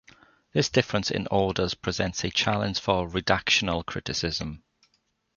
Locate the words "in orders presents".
1.11-2.23